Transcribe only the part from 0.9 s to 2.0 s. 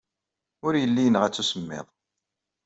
yenɣa-tt usemmiḍ.